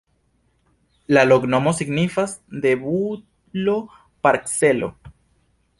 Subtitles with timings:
[1.17, 2.33] La loknomo signifas:
[2.65, 4.91] betulo-parcelo.